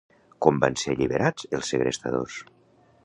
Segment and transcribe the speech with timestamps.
[0.45, 2.41] Com van ser alliberats els segrestadors?